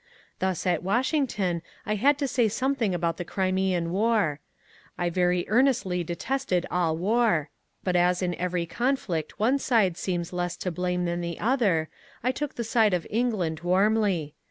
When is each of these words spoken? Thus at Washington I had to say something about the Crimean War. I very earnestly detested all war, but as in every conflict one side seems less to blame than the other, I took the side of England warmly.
Thus 0.39 0.65
at 0.65 0.81
Washington 0.81 1.61
I 1.85 1.93
had 1.93 2.17
to 2.17 2.27
say 2.27 2.47
something 2.47 2.95
about 2.95 3.17
the 3.17 3.23
Crimean 3.23 3.91
War. 3.91 4.39
I 4.97 5.11
very 5.11 5.45
earnestly 5.47 6.03
detested 6.03 6.65
all 6.71 6.97
war, 6.97 7.51
but 7.83 7.95
as 7.95 8.23
in 8.23 8.33
every 8.33 8.65
conflict 8.65 9.39
one 9.39 9.59
side 9.59 9.97
seems 9.97 10.33
less 10.33 10.57
to 10.57 10.71
blame 10.71 11.05
than 11.05 11.21
the 11.21 11.39
other, 11.39 11.87
I 12.23 12.31
took 12.31 12.55
the 12.55 12.63
side 12.63 12.95
of 12.95 13.05
England 13.11 13.59
warmly. 13.59 14.33